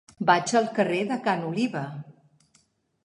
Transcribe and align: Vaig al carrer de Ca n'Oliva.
Vaig 0.29 0.53
al 0.59 0.69
carrer 0.79 1.01
de 1.11 1.19
Ca 1.27 1.37
n'Oliva. 1.43 1.85